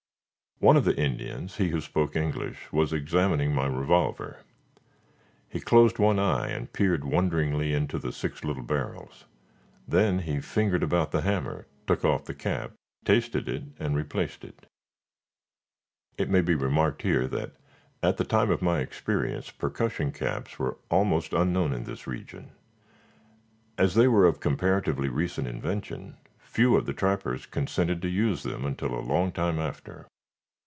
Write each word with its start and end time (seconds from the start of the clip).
One 0.69 0.77
of 0.77 0.85
the 0.85 0.95
Indians 0.95 1.57
he 1.57 1.69
who 1.69 1.81
spoke 1.81 2.15
English 2.15 2.71
was 2.71 2.93
examining 2.93 3.51
my 3.51 3.65
revolver. 3.65 4.41
He 5.49 5.59
closed 5.59 5.97
one 5.97 6.19
eye 6.19 6.49
and 6.49 6.71
peered 6.71 7.03
wonderingly 7.03 7.73
into 7.73 7.97
the 7.97 8.11
six 8.11 8.43
little 8.43 8.61
barrels; 8.61 9.25
then 9.87 10.19
he 10.19 10.39
fingered 10.39 10.83
about 10.83 11.09
the 11.11 11.21
hammer, 11.23 11.65
took 11.87 12.05
off 12.05 12.25
the 12.25 12.35
cap, 12.35 12.73
tasted 13.03 13.49
it, 13.49 13.63
and 13.79 13.95
replaced 13.95 14.43
it. 14.43 14.67
(It 16.19 16.29
may 16.29 16.41
be 16.41 16.53
remarked 16.53 17.01
here 17.01 17.25
that 17.29 17.53
at 18.03 18.17
the 18.17 18.23
time 18.23 18.51
of 18.51 18.61
my 18.61 18.81
experience, 18.81 19.49
percussion 19.49 20.11
caps 20.11 20.59
were 20.59 20.77
almost 20.91 21.33
unknown 21.33 21.73
in 21.73 21.85
this 21.85 22.05
region. 22.05 22.51
As 23.79 23.95
they 23.95 24.07
were 24.07 24.27
of 24.27 24.39
comparatively 24.39 25.09
recent 25.09 25.47
invention, 25.47 26.17
few 26.37 26.75
of 26.75 26.85
the 26.85 26.93
trappers 26.93 27.47
consented 27.47 27.99
to 28.03 28.07
use 28.07 28.43
them 28.43 28.63
until 28.63 28.93
a 28.93 29.01
long 29.01 29.31
time 29.31 29.57
after.) 29.57 30.05